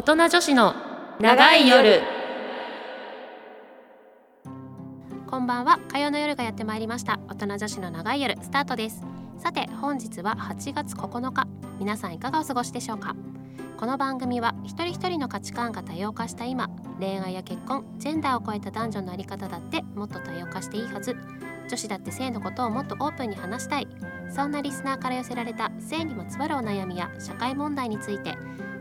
[0.00, 0.74] 大人女子の
[1.20, 2.00] 長い夜。
[5.26, 5.78] こんばんは。
[5.92, 7.20] 火曜の夜がやってまいりました。
[7.28, 9.04] 大人女子の長い夜スタートです。
[9.36, 11.46] さて本日は8月9日。
[11.78, 13.14] 皆さんいかがお過ごしでしょうか？
[13.76, 21.14] この番組は一人一人の価値観が多様化した今恋愛や結婚ジェンダーを超えた男女のあり方だってもっと多様化していいはず。
[21.68, 23.88] 女子だって性のことをもっとオープンに話したい。
[24.34, 28.38] そんなリスナーから寄せられた性にまつわるお悩みや社会問題について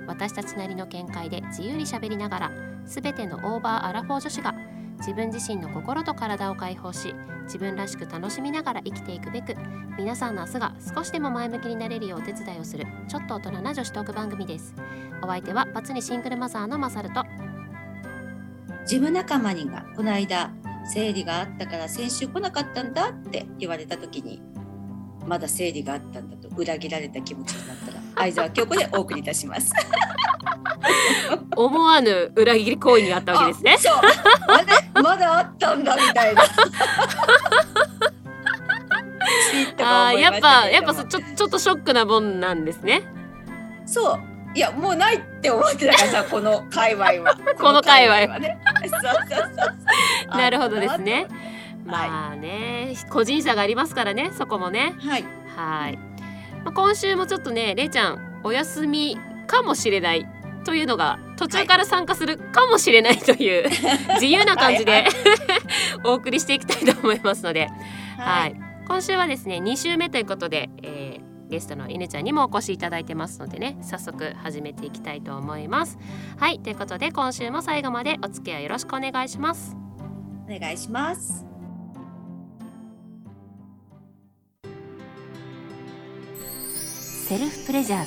[0.10, 2.52] 私たちなりの見解で自由にしゃべりながら
[2.86, 4.56] 全てのオーバーアラフォー女子が
[4.98, 7.14] 自分自身の心と体を解放し
[7.44, 9.56] 自分らしく楽しみながら生きていくべく
[9.98, 14.74] 皆さんの明日が少しでも前向きになれるようお手伝いをするちょっと大人な女子トーク番組です。
[15.22, 17.24] お相手はバツにシングルマザーのマサルと
[18.86, 20.52] ジム仲間にがこの間
[20.86, 24.42] 生理があったから先週来なかったんだって言われた時に
[25.28, 27.89] まだ生理があったんだと裏切られた気持ちになった。
[28.20, 29.74] 相沢京子でお送りいたします。
[31.56, 33.78] 思わぬ裏切り行為にあったわけですね。
[33.78, 33.96] そう。
[34.48, 36.44] まだまだあったんだみたいな。
[39.82, 43.04] あーやっぱやっぱそちょちょっとショックなもんなんですね。
[43.86, 44.20] そう。
[44.56, 47.38] いやもうないって思ってたからさ この界隈は。
[47.58, 48.40] この界隈は。
[48.40, 48.58] ね。
[50.30, 51.28] なるほどですね。
[51.86, 54.96] まあね個人差がありますからねそこもね。
[55.00, 55.26] はい。
[55.56, 56.00] はい、
[56.64, 60.28] まあ、今週もちょっとねれいちゃんお休みかもしれない
[60.66, 63.70] というのが途中から参加するかもしれないという、
[64.16, 65.10] 自由な感じではいは
[66.04, 67.68] お送りしていきたいと思いますので、
[68.18, 68.56] ははいい。
[68.88, 75.98] 今週はですね2週目ということで、えーゲストの犬ちゃんにもお越しいただいてますのでね早速始めていきたいと思います。
[76.38, 79.76] はいということで今週も最後までお付き合いよろしくお願いします。
[80.48, 81.59] お願いします。
[87.30, 88.06] セルフプレジャー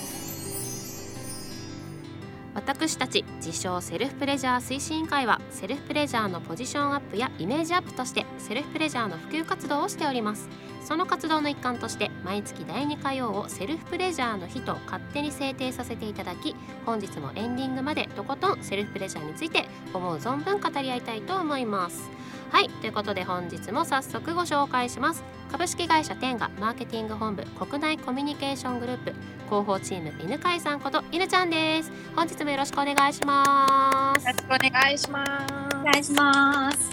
[2.56, 10.48] 私たち自称セルフプレジャー推進委員会はセルフプレジャーのポジションアップやイメージアップとしてセルフプレジャーの普及活動をしております。
[10.84, 22.11] その活動の一環として毎月第2火曜をセルフプレジャーの日と勝手に制定させていただき本日もエンディングまでとことんセルフプレジャーについて思う存分語り合いたいと思います。
[22.52, 25.24] はいということで本日も早速ご紹介します。
[25.51, 29.14] 株式会社テンガマーケティング本部国内コミュニケーショングループ
[29.46, 31.91] 広報チーム犬飼さんこと犬ちゃんです。
[32.14, 34.27] 本日もよろしくお願いします。
[34.27, 35.77] よろしくお願いします。
[35.77, 36.91] お願いします。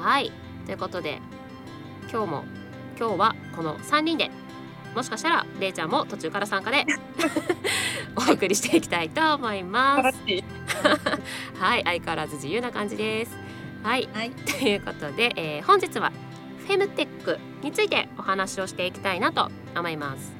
[0.00, 0.32] はい
[0.64, 1.20] ということで
[2.10, 2.44] 今日も
[2.98, 4.30] 今日はこの3人で
[4.94, 6.86] もしかしたられいちゃんも途中から参加で
[8.16, 10.18] お送りしていきたいと思います。
[11.60, 13.45] はい相変わらず自由な感じです
[13.86, 14.08] はい。
[14.12, 14.30] はい。
[14.58, 16.10] ということで、えー本日は
[16.66, 20.34] フェムテックについてお話をしていきたいなと思います。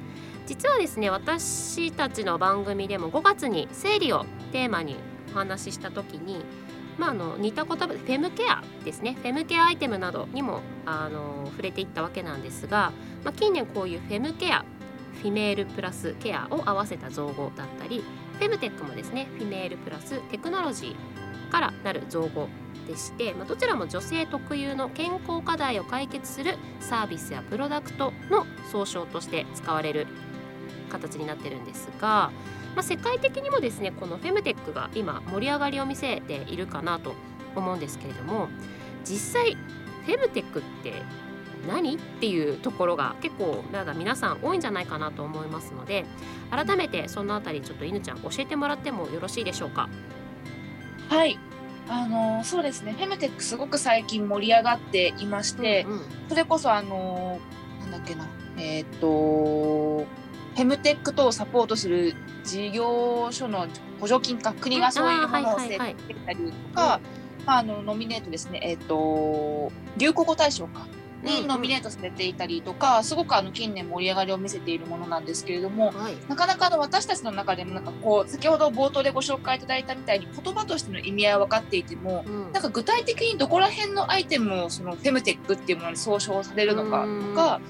[0.45, 4.97] 実はですね私たちの番組でも5月に生理をテーマに
[5.33, 6.43] お話しした時に
[6.97, 9.15] まあ、あの似た言葉でフェムケアですね。
[9.21, 12.91] フェムケアアイテムなどにもあの触れていったわけなんですが、
[13.23, 14.65] まあ、近年こういうフェムケア
[15.21, 18.03] female plus care を合わせた造語だったり
[18.39, 22.47] フェムテックもですね female plus technology からなる造語
[22.87, 30.07] でして、まあ、どちらも女性特有の健康課題を解決するサービスやプロダクトの総称として使われる
[30.89, 32.31] 形になってるんですが、
[32.75, 37.13] まあ、世界的にもですねこのフェムテックが今盛り上がりを見せているかなと
[37.55, 38.47] 思うんですけれども
[39.03, 39.57] 実際
[40.05, 40.93] フェムテックって
[41.67, 41.95] 何？
[41.95, 46.05] っていうところが結構まだ皆さん多いんじゃないかなと思いますので
[46.51, 49.89] 改めてそのあたりちょっと犬ちゃん教えてもらってもよろしいでしょうか？
[51.09, 51.39] はい。
[51.89, 52.93] あのそうですね。
[52.93, 57.39] フェムテックすごく最近盛り上がっていまして、うんうんそれこそあの
[57.79, 63.67] なんだっけな、えっ、とフェムテック等をサポートする事業所の
[64.01, 66.99] 補助金か国がそういうものを設あーはいはいはい定したりとか、
[67.45, 68.59] まああのノミネートですね。
[68.61, 70.85] えっ、と流行語大賞か。
[71.23, 76.17] にノミネートされていたりとか、すごくあの近年盛り上がりを見せているものなんですけれども、はい。
[76.27, 82.51] なかなかあの私たちの中でもなんかこう先ほど冒頭でご紹介いただいたみたいに言葉としての意味合いは分かっていてもうん。
[82.51, 87.61] なんか具体的にどこら辺のアイテムをそのフェムテックっていうものに総称されるのかとか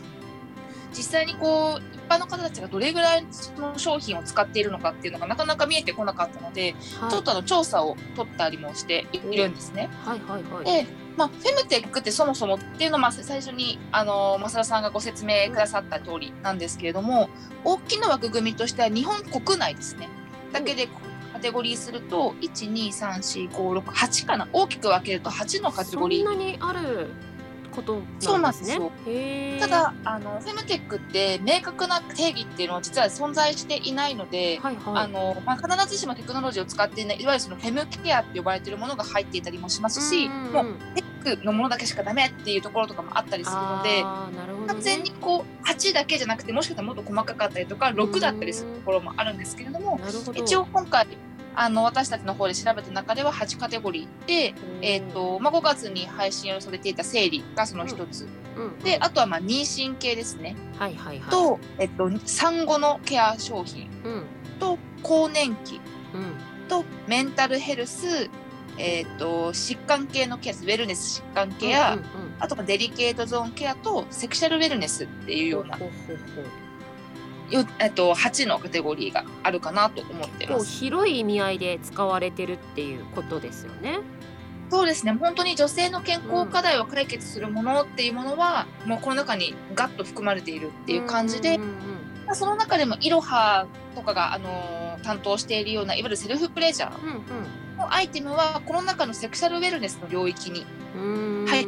[0.91, 7.11] 実際にこう一般の方たちがどれぐらいその商品を使っているのかっていうのがなかなか見えてこなかったのではい。
[7.11, 9.89] ちょっとあの調査を取ったりもしているんですね。
[10.05, 10.65] はいはいはい。
[10.65, 17.29] でまあ、フェムテックってそもそもっていうのをまあ最初にあの増田さんがご説明くださった通りなんですけれども
[17.63, 20.09] 大きな枠組みとしては日本国内ですね。
[20.53, 20.87] だけで
[21.33, 24.47] カテゴリーすると1234568かな。
[24.53, 26.23] 大きく分けると8のカテゴリー。
[26.23, 27.09] そんなにある
[27.77, 28.79] ことそうなですね。
[28.79, 29.13] なんんですよ。
[29.13, 29.59] へー。
[29.59, 35.03] ただあのフェムテックって明確な定義っていうのは実は存在していないので、はいはい。
[35.03, 40.53] あのまあ、必ずしもテクノロジーを使っていないいわゆるそのフェムケアって呼ばれているものが入っていたりもしますし、うんうんうん。
[40.53, 40.65] もう
[40.95, 41.03] テ
[41.35, 43.89] のものだけしかダメっていうところとかもあったりするので。
[43.89, 44.03] ね。
[44.67, 49.99] 完全にこう8だけじゃなくてもしかしたらもっと細かかったりとか6だったりするところもあるんですけれども
[50.35, 51.07] 一応今回
[51.55, 54.53] あの私たちの方で調べた中では8カテゴリーで、
[54.83, 58.79] えーとまあ、5月に配信をされていた生理がその一つ、うん。
[58.83, 61.31] であとはまあ妊娠系ですね、はいはいはい。
[61.31, 63.89] と、えっと、産後のケア商品。
[64.03, 64.23] うん。
[64.59, 65.81] と更年期。
[66.13, 66.67] うん。
[66.67, 68.29] とメンタルヘルス、
[68.77, 72.09] えっと疾患系のケアウェルネス疾患ケア、うんうんうん。
[72.39, 77.53] あとはデリケートゾーンケアとセクシャルウェルネスっていうようなほうほうほう。
[77.53, 80.65] よえっと、8のカテゴリーがあるかなと思ってます。
[80.65, 83.99] 広い意味合いで使われてるっていうことですよね。
[84.69, 85.13] そうですね。
[85.13, 91.75] 本当に女性の健康課題を解決するものっていうものは、もうこの中にガッと含まれているっていう感じで、うんうんうん
[92.25, 93.65] まあその中でもイロハ
[93.95, 97.23] とかが、あのー担当しているようないわゆるセルフプレジャーうん
[97.87, 101.01] のアイテムはこの中のセクシャルウェルネスの領域にうん。
[101.01, 101.67] うーんはい。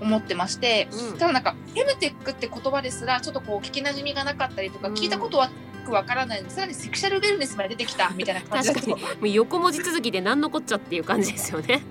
[0.00, 1.18] 思ってまして、うん。
[1.18, 4.94] ただなんかフェムテックって言葉ですらちょっとこう聞きなじみがなかったりとか、うん。
[4.94, 5.52] 聞いたことはよ
[5.86, 8.80] くわからないのでさらにセクシャルウェルネスまで出てきたみたいな感じだと。
[8.90, 9.20] 確かに。
[9.20, 11.82] もう横文字続きで何のこっちゃっていう感じですよね。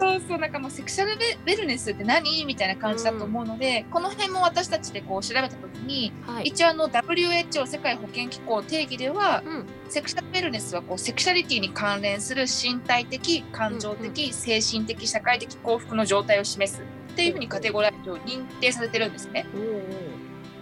[0.00, 2.44] そうそうなんかもうセクシャルウェルネスって何？
[2.46, 6.44] みたいな感じだと思うので、この辺も私たちでこう調べた時に、はい。
[6.44, 9.66] 一応あの WHO 世界保健機構定義ではうん。
[9.90, 19.46] セクシャルウェルネスはこうセクシャリティに関連する身体的感情的、精神的社会的幸福の状態を示すっていうふうにカテゴライズを認定されてるんですね。
[19.54, 19.82] おー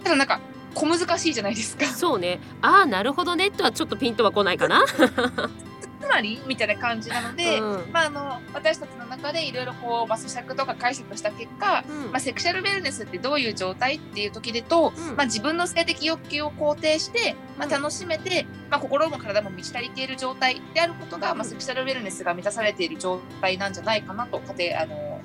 [0.01, 0.39] おただなんか
[0.73, 1.85] 小難しいじゃないですか。
[1.85, 2.39] ーそうね。
[2.61, 3.51] ああなるほどね。
[3.51, 4.83] とはちょっとピンとは来ないかな。
[6.01, 25.21] つまりみたいな感じなので、うんまあ、あの私たちの中でいろいろこう、まあ、咀嚼とか解釈した結果、うんまあ、セクシャルウェルネスってどういう状態っていう時でと、うんまあ、自分の性的欲求を肯定して、まあ、うん楽しめて、まあ、心も体も満ち足りている状態であることが、まあ、セクシャルウェルネスが満たされている状態なんじゃないかなとあの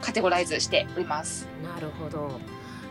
[0.00, 1.46] カテゴライズしております。
[1.62, 2.40] なるほど。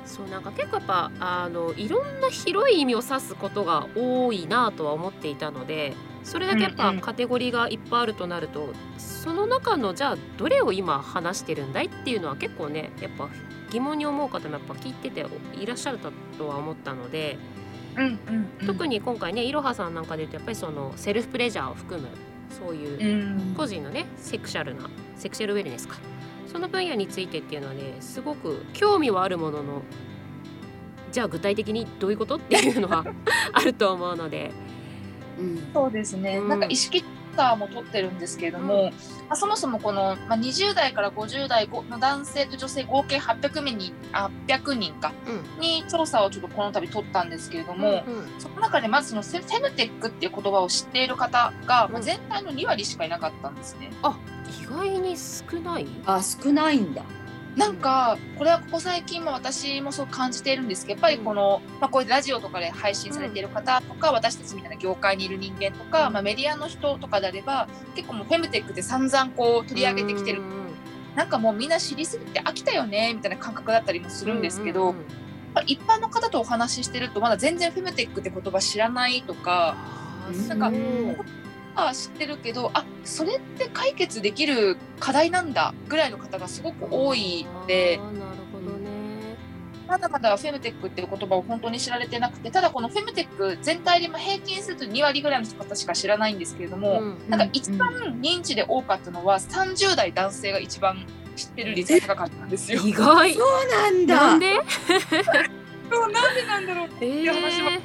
[0.06, 5.94] そうなんか結構やっぱあのいろんな広い意味を指すことが多いなとは思っていたので
[6.24, 13.30] それだけやっぱカテゴリーがいっぱいあるとなると、その中のじゃあどれを今話してるんだいっていうのは結構ねやっぱ
[13.72, 15.26] 疑問に思う方もやっぱ聞いてて
[15.60, 16.00] いらっしゃる
[16.38, 17.38] とは思ったので、
[17.96, 18.68] うんうんうん。
[18.68, 22.08] 特に今回ねいろはさんなんかで言うとやっぱりそのセルフプレジャーを含む
[22.50, 23.56] そういううん。
[23.56, 25.98] 個人のねセクシャルなセクシャルウェルネスか。
[26.52, 29.84] その分野についてっていうのはねすごく興味はあるものの
[31.12, 33.06] じゃあ具体的にどういうことっていうのは
[33.54, 34.52] あると思うので、
[35.38, 35.70] うん。
[35.74, 36.50] そうですね、うん。
[36.50, 37.04] なんか意識
[37.36, 38.92] ターも取ってるんですけれども、ま
[39.30, 45.62] あ、そもそもこの、まあ、20代から50代の男性と女性合計800人あ800人かうん。
[45.62, 48.28] に調査をちょっとこの度取ったんですけれども、うんうん。
[48.40, 53.92] その中でまずそのフェムテックっていう言葉を知っている方が、まあ、うん全体の2割しかいなかったんですね。
[54.62, 55.88] 意外に少ない？
[56.06, 57.04] あ少ないんだ。
[57.56, 66.14] なんかこれはここ最近も私もそう感じているんですけどやっぱりこの、まあ、こういうラジオとかで配信されている方とか、私たちみたいな業界にいる人間とか、うん。
[66.14, 70.42] まあ、メディアの人とかであれば結構もうフェムテックって散々こう取り上げてきてる。
[70.42, 70.62] う
[71.16, 74.96] なんかもうみんな知りすぎて飽きたよねみたいな感覚だったりもするんですけど、
[75.66, 79.76] 一般の方とお話ししてるとまだ全然フェムテックって言葉知らないとか
[80.48, 80.72] なんか
[81.76, 88.00] そうあ知ってるけどあそれって解決できる課題なんだぐらいの方がすごく多いので。
[88.02, 88.92] あーなるほどね
[89.88, 97.92] まだまだフェムテックっていう言葉を本当に知られてなくてただこのフェムテック全体でも平均すると2割ぐらいの方しか知らないんですけれども、うんなんか一番
[98.22, 101.06] 認知で多かったのは30代男性が一番
[101.36, 102.82] 知ってる率が高かったんですよ。
[102.86, 104.16] 意外そうなんだ。
[104.16, 104.54] なんで？
[105.92, 107.84] そうなんでなんだろうってえいう話はー知っ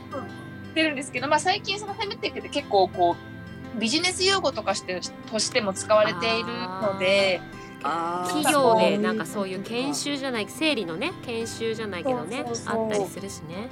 [0.75, 3.36] てるんですけど、まあ、最近そのフェムテックって結構こう
[3.79, 6.47] ビジネス用語とかしてとしても使われている
[6.83, 7.41] ので
[7.83, 12.85] 企業でなんかそういう研修じゃない生理のね研修じゃないけどねそうそうそう。
[12.85, 13.69] あったりするしね。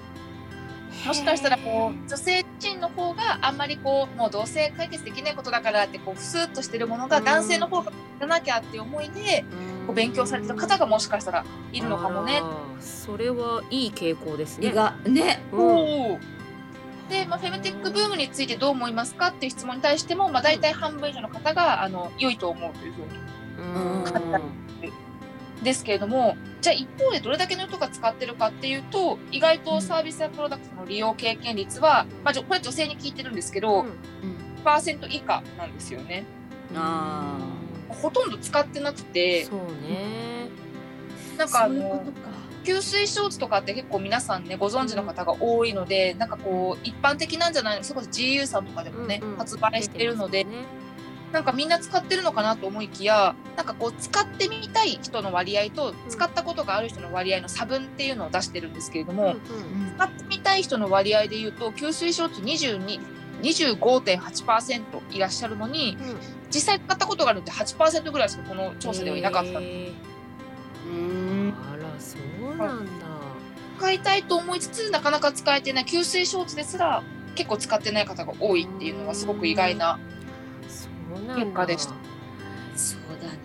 [1.07, 7.25] もしかしたらこう女性陣の方があんまりこうもう同性解決できないことだからってこうふすっとしてるものがうん。
[7.25, 9.45] 男性の方がやらなきゃっていう思いで
[9.87, 12.43] こう勉強されてる方がもしかしたらいるのかもね。
[12.81, 14.73] それはいい傾向ですね。
[15.07, 15.43] ね。
[15.53, 16.34] うん
[17.09, 23.09] で、まあ、フェムテックブームについてどう思いますかっていう質問に対しても、まあ、大体半分以上の方があの良いと思うというふうに。
[23.59, 24.53] うん。
[25.63, 33.93] ですけれどもじゃあ一方でどれだけの人が使ってるかっていうと意外とサービスやプロダクトの利用経験率は、まあ、これ女性に聞いてるんですけど、うん。
[34.65, 36.25] パーセント以下なんですよね。
[36.75, 37.39] あ
[37.89, 39.45] ほとんど使ってなくて。
[39.45, 40.49] そうね。
[41.37, 42.44] なんかあそういうこのとか。
[42.64, 49.37] 吸水ショーツとかって結構皆さんねご存知の方が多いので、なんかこう一般的なんじゃないのそれこそ GU さんとかでもね、うんうん。
[49.37, 50.85] 発売してるので、ね。
[51.33, 59.38] なんかみんな使ってるのかなと思いきやなんかこう使ってみたい人の割合と使ったことがある人の割合の差分っていうのを出してるんですけれども、うんうん
[59.97, 63.00] 使ってみたい人の割合でいうと吸水ショーツ22
[63.42, 66.16] 25.8%いらっしゃるのにうん。
[66.50, 69.59] 実際使ったことがあるって8%ぐらいしかこの調査ではいなかった、
[72.57, 73.07] そうなんだ。
[73.79, 77.03] 使いたいと思いつつなかなか使えてない吸水ショーツですら
[77.35, 79.99] 結構使ってない方が多いっていうのはすごく意外な
[80.69, 80.89] そ
[81.21, 81.45] うなんだ。
[81.45, 81.95] 結果でした
[82.77, 83.39] そうだね。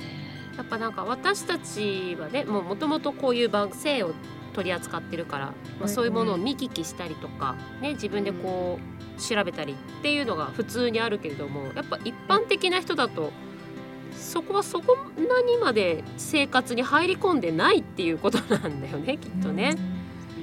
[0.56, 4.14] やっぱなんか私たちはねもともとこういう番性を
[4.54, 5.46] 取り扱ってるから、
[5.80, 8.80] まあ、そういうものを見聞きしたりとか、ね、自分でこ
[9.18, 13.32] う調べたりっていうのが普通にあるけれどもやっぱ一般的な人だと
[14.20, 19.76] そこはそこなにまで生活に入り込んでないっていうことなんだよねきっとね。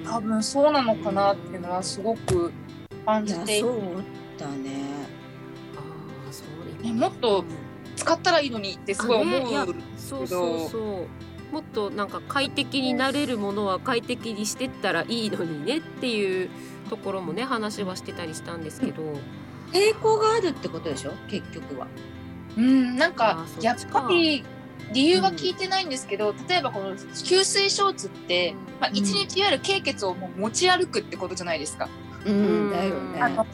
[0.04, 2.52] 多分そうなのかなっていうのはすごく
[3.04, 3.42] 感じて。
[3.42, 3.72] いてそう
[4.38, 4.84] だね。
[5.76, 6.44] あーそ
[6.80, 6.92] うね。
[6.92, 7.44] もっと
[7.96, 9.66] 使ったらいいのにってすごい思う、あねいや
[9.96, 11.52] そうそうそう。
[11.52, 16.50] もっとなんか快適になれるものは快適にしてったらいいのにねっていう
[16.90, 19.02] ところもね話はしてたりしたんですけど、
[19.72, 21.12] 抵抗があるってことでしょ？
[21.28, 21.86] 結局は。
[22.56, 24.44] うん、なんあかやっぱり
[24.92, 31.88] 理由は聞いてないんですけど、例えばこの吸水ショーツって、まあ、うん一日いわゆる経血をもう持ち歩くってことじゃないですか。
[32.24, 33.50] うんだよあのね。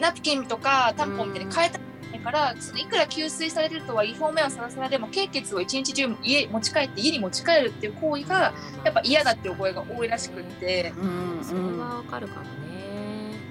[0.00, 8.54] ナプキンとかタンポンみたいに変えたくないから、そのいくら吸水されてるとはいえ表面はサラサラでも経血を一日中家持ち帰って家に持ち帰るっていう行為が
[8.84, 10.92] やっぱ嫌だって覚えが多いらしくって。
[10.96, 12.69] うんそれはわかるかもね。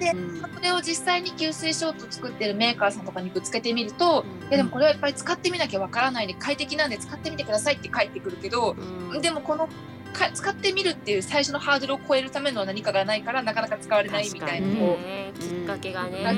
[0.00, 8.72] でうんそれを実際に吸水ショーツを作ってるメーカーさんとかにぶつけてみると、うんいやでもこれはやっぱり使ってみなきゃわからないんで快適なんで使ってみてくださいって返ってくるけど、
[9.12, 9.22] うん。
[9.22, 9.68] でもこの
[10.12, 15.32] か使ってみるっていう最初のハードルを超えるための何かがないからなかなか使われないみたいなね。
[15.38, 16.36] きっかけがね。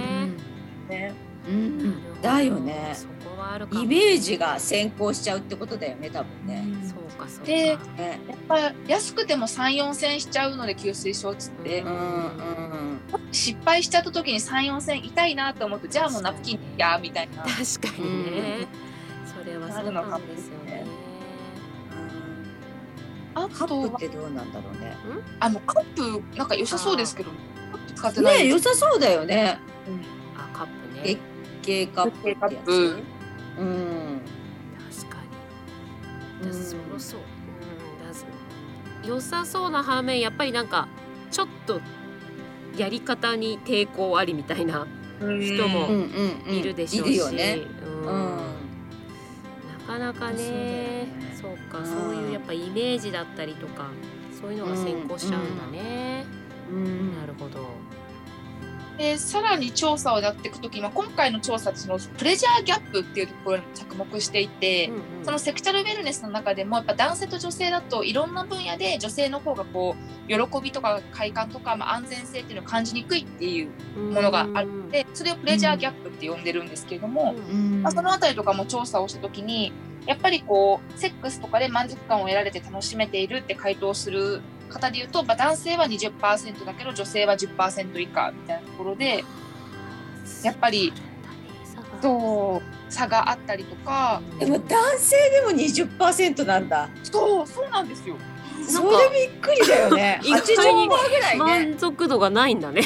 [0.88, 1.14] うね。
[1.48, 2.20] うん。
[2.20, 2.94] だよね。
[3.72, 6.64] イメージが先行しちゃうってことだよね多分ね。
[7.28, 7.46] そうかそうか。
[7.46, 12.82] でねやっぱ安くても34千しちゃうので吸水ショーツって、うんうん
[13.30, 17.42] 失敗しちゃった時に34千痛いなと思うとじゃあもうナプキンやみたいな。
[17.42, 18.68] 確かにね。
[19.26, 20.84] それはそうななるのかもんですよね。
[23.34, 24.94] あカップってどうなんだろうね。
[25.40, 27.30] あのカップなんか良さそうですけど
[27.72, 29.58] カップ使ってないね良さそうだよね。
[30.36, 31.20] あカップ月ね。
[31.62, 32.36] 経カップってやつ。
[32.36, 32.56] 月経カッ
[33.56, 34.20] プうん。
[36.42, 36.58] 確かに。
[36.58, 37.20] うんそろそう。
[37.20, 38.26] うんだす
[39.04, 40.88] 良さそうな反面やっぱりなんか
[41.30, 41.80] ちょっと
[42.76, 44.86] やり方に抵抗ありみたいな
[45.20, 45.88] 人も
[46.48, 47.18] いるでしょうし。
[47.20, 48.36] ううんん。
[49.78, 53.90] なかなかねそそうかうんそういうやっぱイメージだったりとか
[54.40, 55.61] そういうのが先行しちゃうんだ
[59.02, 65.24] でさらに調査をやっていくとき、まあ、今回の調査ってそのプレジャーギャップっていうところに着目していて、うんうん。
[65.24, 77.82] そのセクシャルウェルネスの中でもやっぱ男性と女性だといろんな分野で女性の方がこう喜びとか快感とか、まあ、安全性っていうのを感じにくいっていうものがあるのでそれをプレジャーギャップって呼んでるんですけれども、うん。
[77.82, 79.72] まあ、そのあたりとかも調査をしたときに
[80.06, 84.42] やっぱりこうセックスとかで満足感を得られて楽しめているって回答する
[84.72, 89.24] 方でいうと、まあ、男性は20%だけど女性は10%以下みたいなところで
[90.42, 90.92] やっぱり
[92.00, 96.88] そう差があったりとかでも男性でも20%なんだ。
[97.04, 98.16] そうそうなんですよ。
[98.66, 100.20] それびっくりだよね。
[100.22, 101.38] 意外に80%ぐらいね。
[101.38, 102.82] 満足度がないんだね。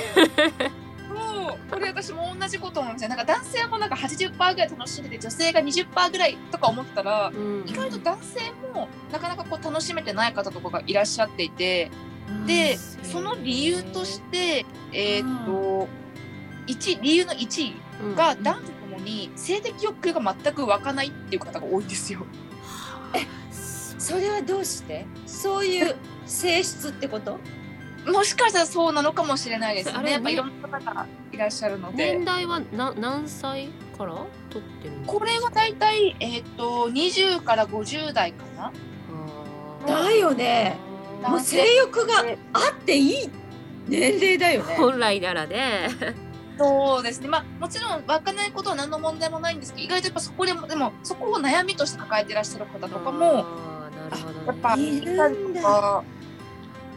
[1.96, 7.32] 私も同じこと思いましたなんか男性もなんか80%ぐらい楽しんでて女性が20%ぐらいとか思ったら
[7.64, 8.40] 意外と男性
[8.74, 11.90] もなかなかこう楽しめてない方とかがいらっしゃっていて
[12.46, 15.88] でその理由としてえーっと
[16.66, 17.74] 1理由の1位
[18.14, 18.42] がうん。
[18.42, 22.26] 男女ともに性的欲求が全く湧かないっていう方が多いんですよ。
[23.98, 25.06] それはどうして？
[25.26, 27.38] そういう性質ってこと？
[28.06, 30.12] もしかしたらそうなのかもしれないですあれね。
[30.12, 32.24] やっぱねいろんな方がいらっしゃるので年。
[32.24, 34.14] 代はな何歳から
[34.50, 35.18] 取ってるんですか？
[35.18, 38.72] これはだいたい、えーっと20から50代かな。
[39.86, 40.76] だよね。
[41.22, 43.30] もう性欲があっていい
[43.88, 44.74] 年齢だよね。
[44.76, 45.88] 本来ならね。
[46.58, 47.28] そうですね。
[47.28, 56.02] まあもちろん湧かないことは何の問題もないんですけど、意外とやっぱそこでもでもそこを悩みとして抱えてらっしゃる方とかもあーなるほどねやっぱいるんだ。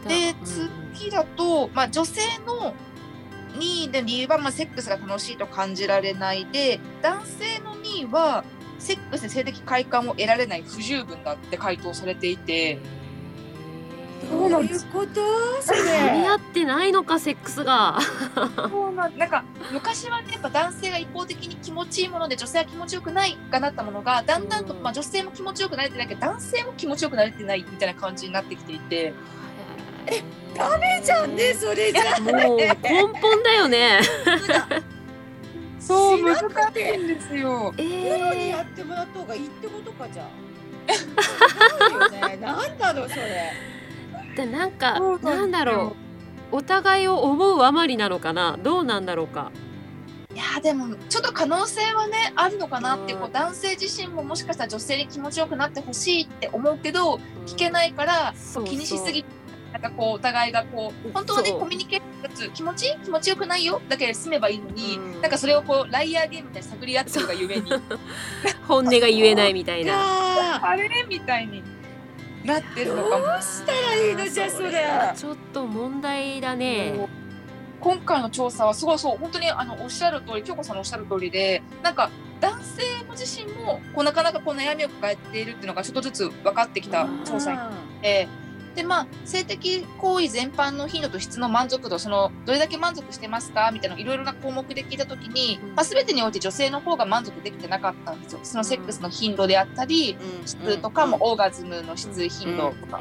[0.08, 2.74] でうん次だと、まあ、女性の
[3.58, 8.44] 2位の理由は、まあ、セックスが楽しいと感じられないで男性の2位は
[8.78, 12.78] セックスで性的快感を得られない不十分だって回答されていて。
[14.30, 15.62] どういうこと？
[15.62, 16.26] それ。
[16.28, 17.98] 合ってないのかセックスが。
[18.70, 24.82] そうなんなんか昔はねやっぱ男性が一方的に気持ちいいもので女性は気持ちよくないがなったものがだんだんと、うん。
[24.82, 29.14] まあ、女性も気持ちよくなれてないけど男性も気持ちよくなれてないみたいな感じになってきていて
[30.54, 32.20] ダメじゃんねそれじゃ。
[32.20, 32.74] もう根
[33.20, 34.00] 本だよね。
[35.78, 36.42] そう難し
[36.80, 37.74] いんですよ。
[37.78, 40.28] えプロにーやってもらった方がいいってことかじゃ。
[40.88, 40.92] あ
[41.88, 43.52] 違うよねなんだろうそれ。
[44.36, 45.96] でなんかそうなんだろ
[46.52, 46.56] う。
[46.56, 48.58] お互いを思うあまりなのかな？
[48.62, 49.52] どうなんだろうか？
[50.34, 58.64] いやーでもちょっと可能性はねあるのかなってこう男性自身ももしかしたら女性に気持ちよくなってほしいって思うけど聞けないからそう。
[58.64, 59.28] 気にしすぎて
[59.72, 62.98] なんかこうお互いがこう本当はねコミュニケーション気持ち？
[63.04, 63.80] 気持ちよくないよ？
[63.88, 65.20] だけで済めばいいのに、うん。
[65.20, 67.70] なんかそれをこうライアーゲームみたいに探り合ってるがゆえに
[68.66, 69.92] 本音が言えないみたいな。
[69.92, 70.88] か あれ？
[71.08, 71.62] みたいに
[72.44, 73.24] なってるどのかも。
[73.38, 74.72] うしたらいいのじゃあそれ
[75.16, 76.94] ちょっと問題だね。
[77.80, 79.18] 今回の調査はすごいそう。
[79.18, 82.10] 本当にあのおっしゃる通り京子さんのおっしゃる通りでなんか
[82.40, 87.72] 男性も自身もこうなかなかこう悩みを抱えているっていうのがちょっとずつ分かってきた調査になっ
[88.02, 88.28] て
[88.74, 93.70] でまあ性的行為全般の頻度と質の満足度そのどれだけ満足してますか？
[93.72, 95.74] みたいないろいろな項目で聞いた時に、うん。
[95.74, 98.40] まあ、全てにおいて女性の方が満足できてなかったんですよ。
[98.42, 103.00] そのセックスの頻度であったり質とかもオーガズムの質頻度とか。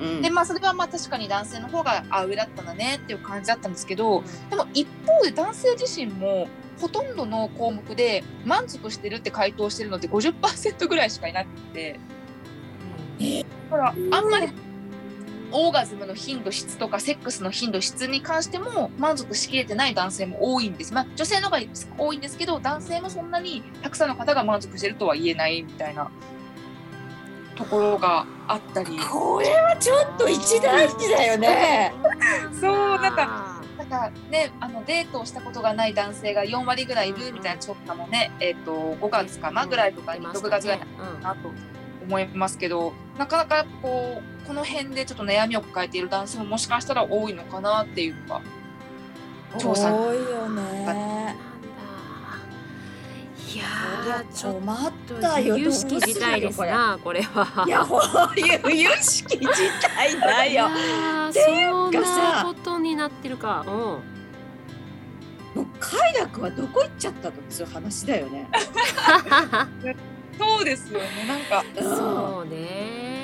[0.00, 0.22] うん。
[0.22, 6.48] でまあそれはまあ確かに男性の方があ上だったんだねっていう感じだったんですけどでも一方で男性自身も
[6.80, 12.00] ほとんどの項目で満足してるって回答してるのって50%ぐらいしかいなくて。
[13.70, 14.48] だからあんまり
[15.52, 21.62] オーガズムの頻度質とかセックスの頻度質に関しても満足しきれてない男性も多いんです、まあ、女性の方が
[21.98, 26.10] 多いんですけど男性もそんなにたくさんの方が満足してるとは言えないみたいな
[27.56, 28.98] ところがあったり。
[28.98, 31.92] これはちょっと一大事だよね。
[32.58, 40.86] そうなんかなんかね、あのデートをしたことがない男性が4割ぐらいいるみたいな調査もね、えっ、と5月かなぐらいとかに6月ぐらいか
[41.22, 41.50] なと
[42.04, 48.42] 思いますけど、なかなかこうこの辺でちょっと悩みを抱えている男性ももしかしたら多いのかなっていうのが
[49.58, 51.36] 調査多いよね
[53.52, 57.64] いやちょっ困っとたよ由々しき事態ですなこれは。
[57.66, 58.00] いやこ
[58.36, 59.46] ういう有識事
[59.82, 63.64] 態だよーていうそんかさなことになってるか。
[63.66, 63.72] うん。
[63.72, 68.48] もう快楽はどこ行っちゃったのっていう話だよね
[70.38, 73.19] そうですよねなんかそうね。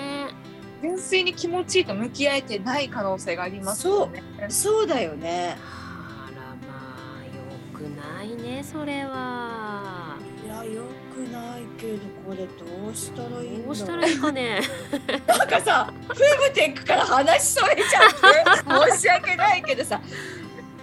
[0.83, 4.23] 純粋に気持ちいいと向き合えてない可能性がありますよね。
[4.49, 10.17] そうだよねあらまあよくないねそれは。
[10.45, 10.85] いやよ
[11.15, 14.61] くないけどこれどうしたらいいんだどうしたらいいかね。
[15.27, 20.01] なんかさフェムテックから話それちゃって申し訳ないけどさ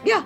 [0.04, 0.24] いや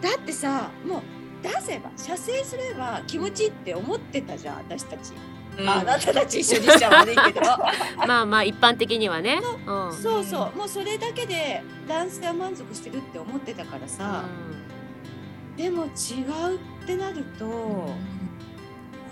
[0.00, 1.02] だってさもう
[1.42, 5.12] 出せば射精すれば気持ちいいって思ってたじゃん私たち、
[5.58, 7.40] うんああなたたち一緒にしちゃ悪いけど
[8.06, 9.40] まあまあ一般的にはね。
[9.66, 9.92] うん。
[9.92, 14.24] そうそうもうそれだけで男性は満足してるって思ってたからさ、
[15.56, 17.46] でも違うってなると、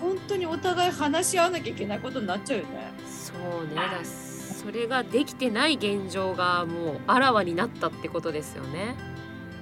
[0.01, 2.93] 本当にお互い話し合わなきゃいけないことになっちゃうよね。
[3.07, 8.95] そうねだそれができてない現状がもうあらわになったってことですよね。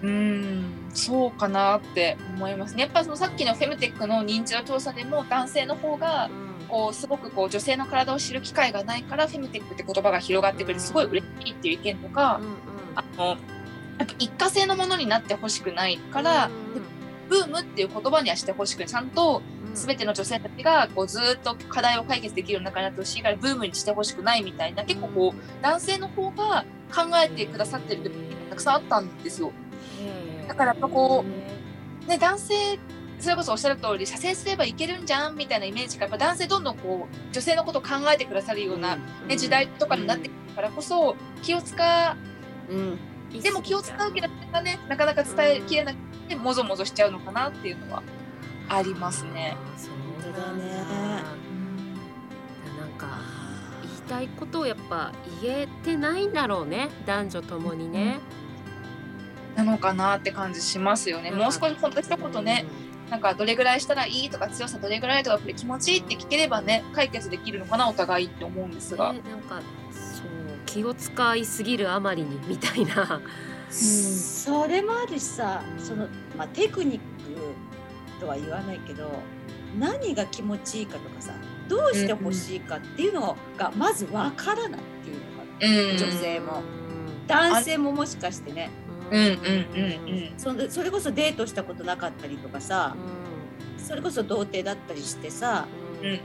[0.02, 0.64] うん
[0.94, 2.82] そうかなって思いますね。
[2.84, 12.40] やっぱそのさっきのフェムテックの認知度調査でも男性の方がうんこうすごくこう女性の体を知る機会がないからフェムテックって言葉が広がってくれてすごい嬉しいっていう意見とか、
[12.94, 13.36] あのやっ
[14.06, 16.50] ぱ一過性のものになってほしくないから、
[17.28, 18.88] ブームっていう言葉にはしてほしくない。
[18.88, 19.42] ちゃんと
[19.74, 28.18] 全ての女性たちがこうずっと課題を解決できるような中になってほしいからブームにしてほしくないみたいな結構こう男性の方が考えてくださってる時が
[28.50, 29.52] たくさんあったんですよ。
[30.48, 31.24] だからやっぱこ
[32.08, 32.78] ね、男性
[33.20, 38.96] それこそおっしゃる通り射精すればいけるんじゃんみたいなイメージがやっぱ男性どんどんこう女性のことを考えてくださるような、
[39.28, 42.16] ね時代とかになってくるからこそ気を使
[42.70, 42.74] う。
[42.74, 42.98] ん、
[43.38, 48.02] うでも気を使うけどな,、ね、なかなか伝えきれなくてもぞもぞしちゃうのかなっていうのは
[48.68, 49.56] ありますね。
[49.76, 49.88] そ
[50.28, 50.70] うだね。
[52.78, 53.18] なんか
[53.82, 58.18] 言いたいことをやっぱ言えてないんだろうね男女ともにね。
[59.56, 61.30] なのかなって感じしますよね。
[61.30, 62.64] もう少し本当一言ね、
[63.10, 69.12] なんかどれぐらいしたらいいとか強さどれぐらいとかこれ気持ちいいって聞ければね解決できるのかなお互いって思うんですが。
[69.12, 70.26] ね、なんかそう
[70.66, 73.20] 気を使いすぎるあまりにみたいな。
[73.70, 79.10] それもあるしさうんその、まあ、テクニックとは言わないけど
[79.78, 81.32] 何が気持ちいいかとかさ
[81.68, 86.62] どうしてほしいかっていうのがまずわからないっていうのがうん女性も
[87.28, 88.70] 男性ももしかしてね
[89.10, 90.38] うんうんうんうん。
[90.38, 92.94] そのそれこそデートしたことなかったりとかさ
[93.78, 95.66] それこそ童貞だったりしてさ、
[96.00, 96.20] うんうん。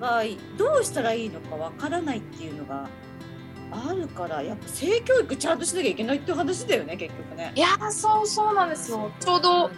[0.00, 0.22] まあ、
[0.56, 2.88] どうしたらいいのかわからないっていうのが
[3.70, 7.52] あるからやっぱ性教育ちゃんとしなきゃいけないっていう話だよね結局ね。
[7.54, 9.10] いやーそうそうなんですよ。
[9.20, 9.74] ちょうどね。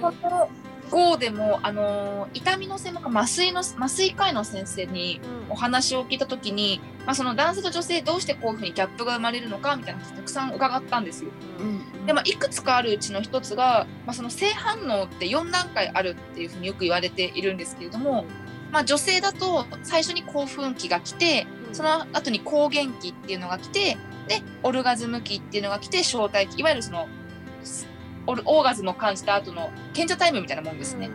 [0.00, 0.50] この
[0.90, 11.30] GO でもあのー痛みの専門家麻酔の麻酔科医の先生にお話を聞いた時に、まあ、その男性と女性どうしてこういうふうにギャップが生まれるのかみたいな話たくさん伺ったんですよ。
[11.58, 18.24] うんでまあ、いくつかあるうちの一つが、まあ、その性反応って4段階あるっていうふうによく言われているんですけれども、
[18.72, 23.96] まあ、女性だと最初に興奮期が来てその後に抗原期っていうのが来て
[24.28, 27.08] でオルガズム期っていうのが来て招待期いわゆるその
[28.26, 31.10] オルオーガズムを感じた後の賢者タイムみたいなもんですね。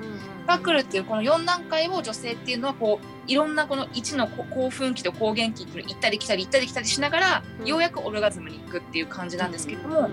[0.45, 7.67] が来るっていうこの4段階を女性っていうのはこういろんなこの1のこ興奮期と抗原期っていうのを行ったり来たり行ったり来たりしながら、うん。
[7.67, 10.09] ようやくオルガズムに行くっていう感じなんですけれども、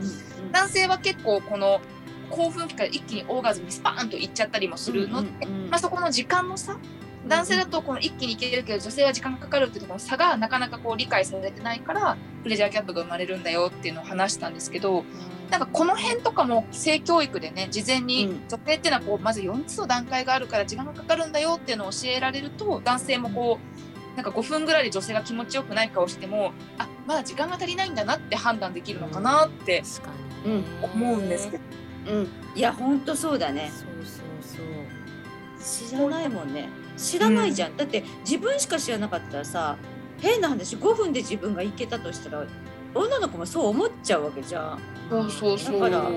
[0.53, 1.81] 男性は結構この
[2.31, 6.77] 興奮期から一気にオーガズムにスパーンと行っちゃったりもするので、まあ、そこの時間の差
[7.27, 15.05] 男性だとこの一気に行けるけど女性は時間がかかるっていうところの差がなかなかこう理解されてないからプレジャーキャップが生まれるんだよっていうのを話したんですけど
[15.51, 18.49] なんかこの辺とかも性教育でね事前にうん。
[18.49, 23.59] 女性っていうのはこうまず4つの段階があるから時間がかかるんだよっていうのを教えられると男性もこ
[24.15, 29.83] うなんか5分ぐらいで女性が気持ちよくない顔してもあまだ時間が足りないんだなって判断できるのかなって
[30.83, 31.63] 思うんですけど。
[32.07, 32.29] うん。
[32.55, 33.71] いやほんとそうだね。
[33.75, 35.91] そうそうそう。
[35.91, 36.69] 知らないもんね。
[36.97, 39.77] 知らないじゃん、だって自分しか知らなかったらさ
[40.21, 42.47] 変な話5分で自分がいけたとしたら
[42.95, 44.79] 女の子もそう思っちゃうわけじゃん。
[45.11, 45.81] そうそうそう。
[45.81, 46.09] だか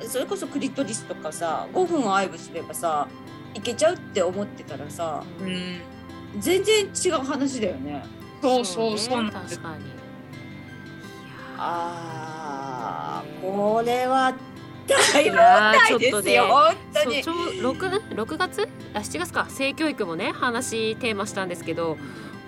[0.00, 3.08] らそれこそクリトリスとかさ5分愛撫すればさ
[3.54, 5.80] いけちゃうって思ってたらさうん。
[6.40, 8.04] 全然違う話だよね。
[8.42, 9.22] そうそうねそう。
[9.22, 9.84] なんです確かに。
[9.84, 9.94] いや
[11.58, 14.34] あーこれは
[14.86, 17.22] 大問題ちょっとねですよ本当に。
[17.22, 18.68] そうちょう六六月？
[18.92, 19.46] あ7月か。
[19.48, 21.96] 性教育もね話テーマしたんですけど、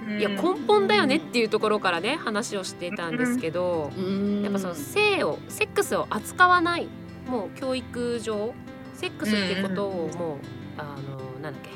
[0.09, 4.43] いや根本だよねっていうところからね話をしてたんですけど、うん。
[4.43, 6.89] やっぱその性をセックスを扱わない
[7.27, 8.55] もう教育上
[8.95, 10.39] セックスっていうことをもう、
[10.79, 11.71] あのなんだっけ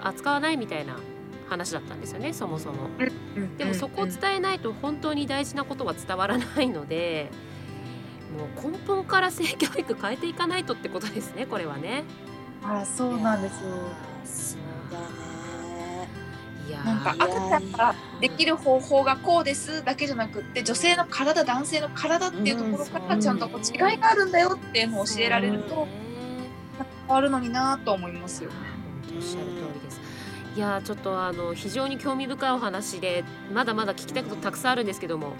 [0.00, 0.96] 扱わないみたいな
[1.48, 2.88] 話だったんですよねそもそも。
[3.58, 7.30] でもそこを伝えないと本当に大事なことは伝わらないので
[8.38, 12.04] もう根本から性教育変えていかないとってことですねこれはね。
[12.62, 13.50] あそうなんで
[14.24, 14.56] す。
[14.56, 14.60] よ
[16.84, 25.86] なんか赤ちゃんができる方法がこうですだけじゃなくって女性の体男性の体っていうところからちゃんとこう違いがあるんだよっていうのを教えられると
[27.06, 28.50] 変わるのになと思いますよ。
[28.50, 30.00] 本当おっしゃる通りです。
[30.56, 35.32] いやーちょっとあの非常に興味深いお話でまだまだ聞きたいことたくさんあるんですけども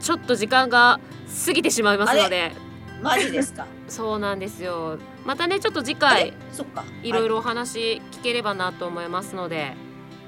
[0.00, 0.98] ちょっと時間が
[1.46, 2.52] 過ぎてしまいますので。
[3.02, 3.66] マジですか？
[3.88, 4.98] そうなんですよ。
[5.26, 6.32] またねちょっと次あ回
[7.02, 9.76] いろいろお話聞ければなと思いますので、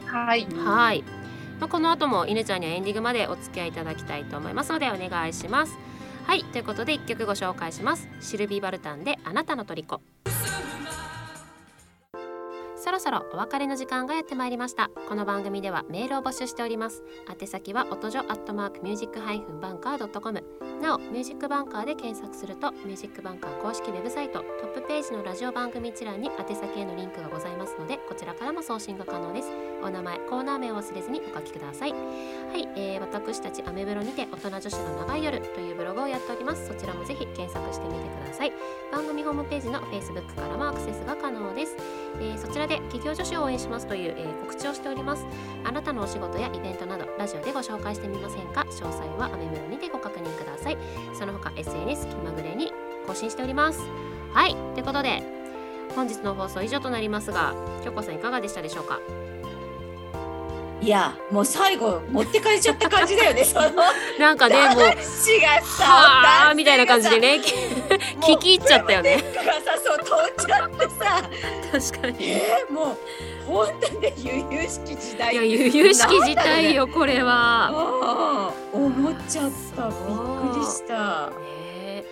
[0.08, 0.46] はい。
[0.54, 1.04] はい、
[1.60, 5.78] まあ、この後も犬ちゃんにはエンディングまでお付き合いいただきたいと思いますのでお願いします。
[6.26, 6.44] はい。
[6.44, 8.08] ということで1曲ご紹介します。
[8.20, 10.00] シルビー・バルタンであなたの虜
[12.88, 14.90] そろそろお別れの時間がやってまいりました。
[15.10, 17.02] この番組ではメールを募集しております。
[17.28, 20.42] 宛先は音女アットマークミュージックハイフンバンカードットコム。
[20.80, 29.50] なおミュージックバンカーで検索するとミュージックバンカー公式ウェブサイトトップページのラジオ番組一覧に宛先へのリンクがございますのでこちらからも送信が可能です。
[29.82, 31.92] お名前コーナー名を忘れずにお書きください。
[31.92, 31.96] は
[32.56, 36.66] い、えー、私たちアメブロにて大人女子の長い夜というブログをやっております。
[36.66, 38.52] そちらもぜひ検索してみてください。
[38.90, 41.76] 番組ホームページの Facebook からもアクセスが可能です、
[42.20, 45.24] えーそちらで企業女子を応援しますという、えー告知をしております。
[45.64, 48.62] あなたのお仕事やイベントなどラジオでご紹介してみませんか？
[48.62, 50.78] 詳細はアメブロにてご確認ください。
[51.14, 52.72] その他 SNS 気まぐれに
[53.06, 53.80] 更新しております。
[54.32, 54.54] はい。
[54.74, 55.22] ということで
[55.94, 58.98] 本日の放送以上となりますが京子さんいかがでしたでしょうか？
[60.80, 63.70] いやもう最後持ってかれちゃった感じだよねその。
[64.20, 67.40] なんかねもう男子がさはあみたいな感じでね
[68.20, 69.16] 聞き入っちゃったよね。
[69.34, 70.12] がさそう通
[70.44, 71.30] っちゃってさ。
[71.92, 72.26] 確かに。
[72.26, 72.96] いえー、もう
[73.46, 75.34] 本当にね悠々しき時代。
[75.36, 78.52] や悠々しき事態よこれは。
[78.72, 79.88] うん思っちゃった。
[79.88, 79.94] びっ
[80.52, 81.30] くりした。
[81.30, 82.04] ねえ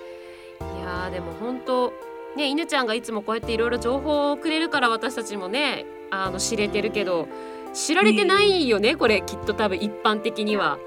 [0.61, 1.93] いやーでも本当
[2.37, 7.29] ね犬ちゃんがいつもこうやっていろいろ情報をくれるから私たちもねあの知れてるけど
[7.73, 10.79] 知られてないよね、これきっと多分一般的には。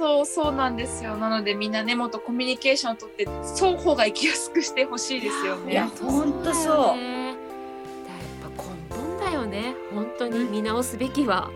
[0.00, 5.90] そうそうなんですよなのでみんなねもっとコミュニケーションをとって双方が生きやすくしてほしいですよいやね。
[6.00, 7.36] ほんとそうだやっ
[8.56, 11.50] ぱ根本だよね本当に見直すべきは。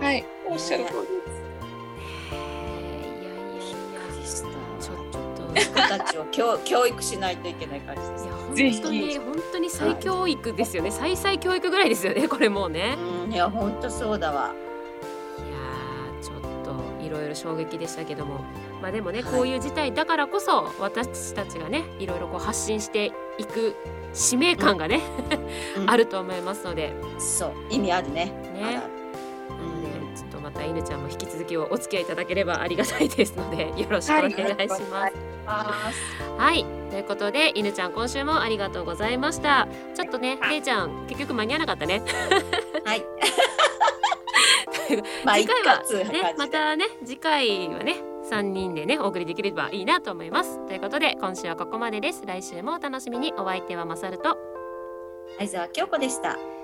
[0.00, 1.36] はいおっしゃる通りです。
[2.32, 3.66] いやいやい
[5.60, 8.72] 息子たちを教 教育しないといけない感じですいや。
[8.72, 14.54] ぜ本当にひ本当に再教育ですよね、再々教育ぐらいですよねこれもうね、うん、いや本当そうだわ。
[17.16, 18.44] ろいろ衝撃でしたけども
[18.80, 23.74] まあでもね、はいこういう事態だからこそ私たちがねいろいろこう発信していく
[24.12, 25.02] 使命感がね、
[25.76, 28.26] うん あると思いますのでそう意味あるね。
[28.54, 28.96] ね
[30.16, 35.12] ちょっとまた犬ちゃんも引き続きお付き合いいただければありがたいですので よろしくお願いします。
[35.46, 35.92] あ
[36.38, 39.68] はい、ということで犬ちゃん今週もありがとうございました。
[39.94, 42.02] ちょっとね、はいれいちゃん結局間に合わなかったね。
[42.84, 43.04] はい。
[45.24, 47.96] まあ次一回はねまたね次回はね
[48.28, 50.64] 三人でねお送りできればいいなと思います。
[50.66, 52.22] ということで今週はここまでです。
[52.26, 53.32] 来週もお楽しみに。
[53.36, 54.36] お相手はまさると
[55.38, 56.55] 相沢京子でした。